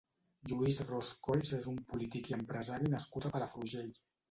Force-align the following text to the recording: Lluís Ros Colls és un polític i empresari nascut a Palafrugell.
Lluís 0.51 0.79
Ros 0.87 1.11
Colls 1.27 1.51
és 1.59 1.69
un 1.73 1.77
polític 1.93 2.33
i 2.33 2.37
empresari 2.39 2.91
nascut 2.97 3.31
a 3.31 3.35
Palafrugell. 3.39 3.97